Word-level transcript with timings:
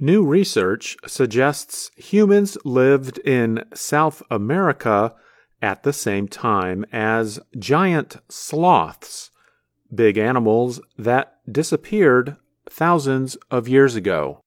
New 0.00 0.24
research 0.24 0.96
suggests 1.06 1.90
humans 1.96 2.56
lived 2.64 3.18
in 3.18 3.64
South 3.74 4.22
America 4.30 5.12
at 5.60 5.82
the 5.82 5.92
same 5.92 6.28
time 6.28 6.84
as 6.92 7.40
giant 7.58 8.16
sloths, 8.28 9.30
big 9.92 10.16
animals 10.16 10.80
that 10.96 11.38
disappeared 11.50 12.36
thousands 12.70 13.36
of 13.50 13.66
years 13.66 13.96
ago. 13.96 14.40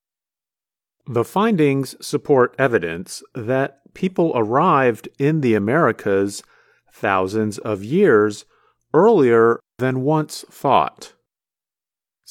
The 1.06 1.26
findings 1.26 1.96
support 2.06 2.56
evidence 2.58 3.22
that 3.36 3.82
people 3.94 4.32
arrived 4.36 5.10
in 5.20 5.42
the 5.42 5.56
Americas 5.56 6.44
thousands 6.94 7.58
of 7.58 7.84
years 7.84 8.46
earlier 8.94 9.60
than 9.80 10.04
once 10.04 10.46
thought. 10.50 11.14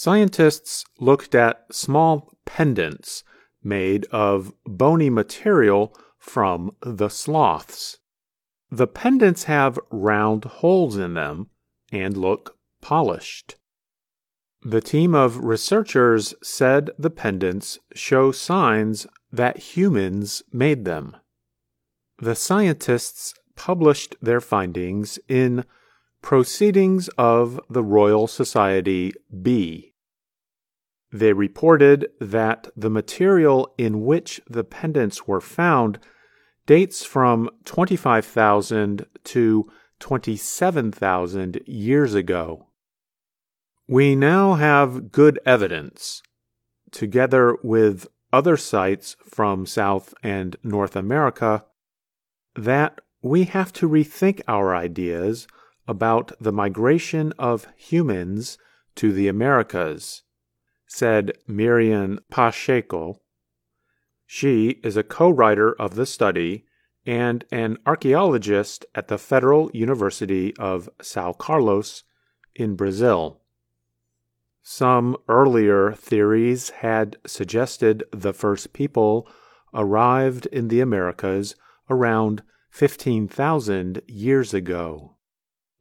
Scientists 0.02 0.82
looked 0.98 1.34
at 1.34 1.66
small 1.70 2.32
pendants 2.46 3.22
made 3.62 4.06
of 4.06 4.54
bony 4.64 5.10
material 5.10 5.94
from 6.16 6.74
the 6.80 7.10
sloths. 7.10 7.98
The 8.70 8.86
pendants 8.86 9.44
have 9.44 9.78
round 9.90 10.46
holes 10.46 10.96
in 10.96 11.12
them 11.12 11.50
and 11.92 12.16
look 12.16 12.56
polished. 12.80 13.56
The 14.62 14.80
team 14.80 15.14
of 15.14 15.44
researchers 15.44 16.32
said 16.42 16.88
the 16.98 17.10
pendants 17.10 17.78
show 17.94 18.32
signs 18.32 19.06
that 19.30 19.58
humans 19.76 20.42
made 20.50 20.86
them. 20.86 21.14
The 22.16 22.34
scientists 22.34 23.34
published 23.54 24.16
their 24.22 24.40
findings 24.40 25.18
in 25.28 25.66
Proceedings 26.22 27.08
of 27.18 27.60
the 27.68 27.82
Royal 27.82 28.26
Society 28.26 29.12
B. 29.42 29.89
They 31.12 31.32
reported 31.32 32.08
that 32.20 32.68
the 32.76 32.90
material 32.90 33.74
in 33.76 34.04
which 34.04 34.40
the 34.48 34.64
pendants 34.64 35.26
were 35.26 35.40
found 35.40 35.98
dates 36.66 37.04
from 37.04 37.50
25,000 37.64 39.06
to 39.24 39.70
27,000 39.98 41.60
years 41.66 42.14
ago. 42.14 42.66
We 43.88 44.14
now 44.14 44.54
have 44.54 45.10
good 45.10 45.40
evidence, 45.44 46.22
together 46.92 47.56
with 47.62 48.06
other 48.32 48.56
sites 48.56 49.16
from 49.24 49.66
South 49.66 50.14
and 50.22 50.56
North 50.62 50.94
America, 50.94 51.64
that 52.54 53.00
we 53.20 53.44
have 53.44 53.72
to 53.74 53.88
rethink 53.88 54.40
our 54.46 54.74
ideas 54.74 55.48
about 55.88 56.32
the 56.40 56.52
migration 56.52 57.32
of 57.36 57.66
humans 57.76 58.58
to 58.94 59.12
the 59.12 59.26
Americas, 59.26 60.22
said 60.92 61.32
Mirian 61.48 62.18
Pacheco. 62.30 63.20
She 64.26 64.80
is 64.82 64.96
a 64.96 65.04
co 65.04 65.30
writer 65.30 65.72
of 65.80 65.94
the 65.94 66.04
study 66.04 66.64
and 67.06 67.44
an 67.52 67.78
archaeologist 67.86 68.84
at 68.92 69.06
the 69.06 69.16
Federal 69.16 69.70
University 69.72 70.52
of 70.56 70.90
Sao 71.00 71.32
Carlos 71.32 72.02
in 72.56 72.74
Brazil. 72.74 73.40
Some 74.62 75.16
earlier 75.28 75.92
theories 75.92 76.70
had 76.70 77.16
suggested 77.24 78.02
the 78.12 78.32
first 78.32 78.72
people 78.72 79.28
arrived 79.72 80.46
in 80.46 80.68
the 80.68 80.80
Americas 80.80 81.54
around 81.88 82.42
15,000 82.70 84.02
years 84.08 84.52
ago. 84.52 85.16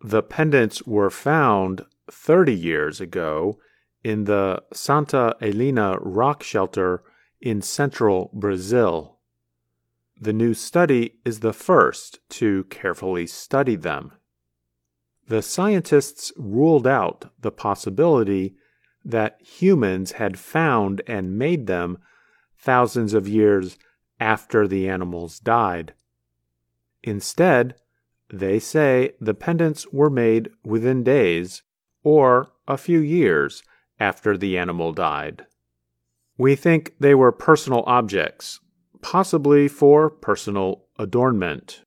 The 0.02 0.22
pendants 0.22 0.84
were 0.84 1.10
found 1.10 1.84
30 2.12 2.54
years 2.54 3.02
ago 3.02 3.60
in 4.03 4.25
the 4.25 4.64
Santa 4.73 5.36
Elina 5.42 5.97
rock 6.00 6.44
shelter 6.44 7.03
in 7.42 7.61
central 7.61 8.30
Brazil. 8.33 9.17
The 10.19 10.33
new 10.33 10.53
study 10.53 11.16
is 11.23 11.39
the 11.39 11.53
first 11.53 12.20
to 12.31 12.66
carefully 12.66 13.25
study 13.27 13.75
them. 13.75 14.11
The 15.27 15.42
scientists 15.42 16.33
ruled 16.38 16.88
out 16.88 17.32
the 17.39 17.52
possibility 17.52 18.55
that 19.05 19.42
humans 19.42 20.14
had 20.14 20.38
found 20.39 21.02
and 21.08 21.38
made 21.38 21.67
them 21.67 21.99
thousands 22.58 23.14
of 23.14 23.27
years 23.27 23.77
after 24.20 24.67
the 24.67 24.89
animals 24.89 25.39
died. 25.39 25.93
Instead, 27.04 27.76
they 28.32 28.59
say 28.59 29.14
the 29.21 29.33
pendants 29.33 29.88
were 29.92 30.09
made 30.09 30.49
within 30.64 31.04
days 31.04 31.64
or 32.04 32.52
a 32.67 32.77
few 32.77 32.99
years 32.99 33.64
after 33.99 34.37
the 34.37 34.58
animal 34.58 34.93
died. 34.93 35.45
We 36.37 36.55
think 36.55 36.93
they 36.99 37.14
were 37.14 37.32
personal 37.32 37.83
objects, 37.86 38.60
possibly 39.02 39.67
for 39.67 40.10
personal 40.10 40.86
adornment, 40.98 41.82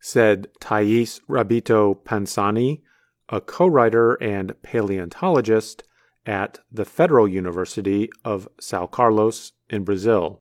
said 0.00 0.48
Thais 0.60 1.20
Rabito 1.28 2.02
Pansani, 2.04 2.82
a 3.28 3.40
co 3.40 3.66
writer 3.66 4.14
and 4.14 4.54
paleontologist 4.62 5.84
at 6.24 6.58
the 6.70 6.84
Federal 6.84 7.28
University 7.28 8.08
of 8.24 8.48
Sao 8.60 8.86
Carlos 8.86 9.52
in 9.68 9.84
Brazil. 9.84 10.40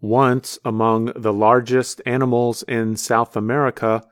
Once 0.00 0.58
among 0.64 1.12
the 1.14 1.32
largest 1.32 2.02
animals 2.04 2.64
in 2.64 2.96
South 2.96 3.36
America, 3.36 4.02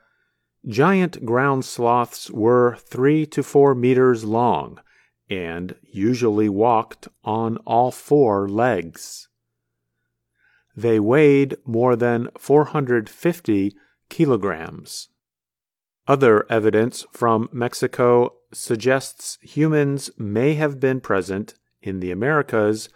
giant 0.67 1.25
ground 1.25 1.65
sloths 1.65 2.31
were 2.31 2.77
three 2.77 3.27
to 3.27 3.43
four 3.43 3.75
meters 3.75 4.25
long 4.25 4.79
and 5.31 5.77
usually 5.83 6.49
walked 6.49 7.07
on 7.25 7.57
all 7.59 7.93
four 7.93 8.49
legs. 8.49 9.29
They 10.77 10.99
weighed 10.99 11.57
more 11.65 11.95
than 11.95 12.29
450 12.37 13.75
kilograms. 14.09 15.09
Other 16.09 16.45
evidence 16.51 17.07
from 17.13 17.49
Mexico 17.53 18.35
suggests 18.53 19.39
humans 19.41 20.11
may 20.19 20.55
have 20.55 20.81
been 20.81 21.01
present 21.01 21.55
in 21.81 22.01
the 22.01 22.11
Americas 22.11 22.89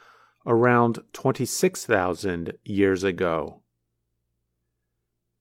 around 0.46 0.98
26,000 1.12 2.54
years 2.64 3.04
ago. 3.04 3.62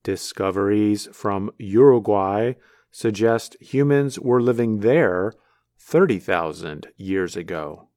Discoveries 0.04 1.08
from 1.12 1.52
Uruguay 1.58 2.54
suggest 2.92 3.58
humans 3.60 4.20
were 4.20 4.42
living 4.42 4.82
there 4.82 5.34
30,000 5.86 6.88
years 6.98 7.36
ago. 7.36 7.90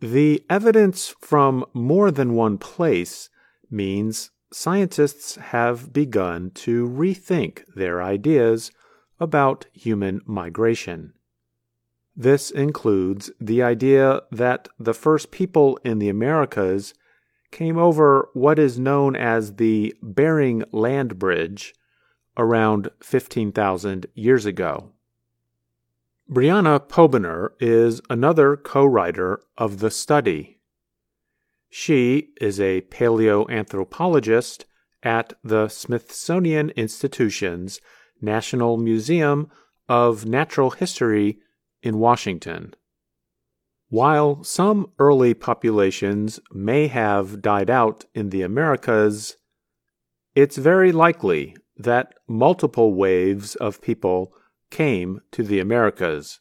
The 0.00 0.44
evidence 0.48 1.14
from 1.20 1.64
more 1.74 2.10
than 2.10 2.34
one 2.34 2.56
place 2.56 3.28
means 3.70 4.30
scientists 4.50 5.36
have 5.36 5.92
begun 5.92 6.50
to 6.52 6.88
rethink 6.88 7.62
their 7.76 8.02
ideas 8.02 8.72
about 9.20 9.66
human 9.72 10.22
migration. 10.24 11.12
This 12.16 12.50
includes 12.50 13.30
the 13.38 13.62
idea 13.62 14.22
that 14.32 14.68
the 14.78 14.94
first 14.94 15.30
people 15.30 15.78
in 15.84 15.98
the 15.98 16.08
Americas 16.08 16.94
came 17.50 17.76
over 17.76 18.30
what 18.32 18.58
is 18.58 18.78
known 18.78 19.14
as 19.14 19.56
the 19.56 19.94
Bering 20.02 20.64
Land 20.72 21.18
Bridge 21.18 21.74
around 22.36 22.88
15,000 23.00 24.06
years 24.14 24.46
ago. 24.46 24.92
Brianna 26.30 26.78
Pobiner 26.78 27.50
is 27.58 28.00
another 28.08 28.56
co 28.56 28.84
writer 28.84 29.42
of 29.58 29.80
the 29.80 29.90
study. 29.90 30.60
She 31.68 32.28
is 32.40 32.60
a 32.60 32.82
paleoanthropologist 32.82 34.62
at 35.02 35.32
the 35.42 35.66
Smithsonian 35.66 36.70
Institution's 36.70 37.80
National 38.20 38.76
Museum 38.76 39.50
of 39.88 40.24
Natural 40.24 40.70
History 40.70 41.40
in 41.82 41.98
Washington. 41.98 42.74
While 43.88 44.44
some 44.44 44.92
early 45.00 45.34
populations 45.34 46.38
may 46.52 46.86
have 46.86 47.42
died 47.42 47.70
out 47.70 48.04
in 48.14 48.30
the 48.30 48.42
Americas, 48.42 49.36
it's 50.36 50.58
very 50.58 50.92
likely 50.92 51.56
that 51.76 52.14
multiple 52.28 52.94
waves 52.94 53.56
of 53.56 53.82
people 53.82 54.32
came 54.70 55.20
to 55.32 55.42
the 55.42 55.60
Americas, 55.60 56.40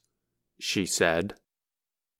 she 0.59 0.85
said. 0.85 1.35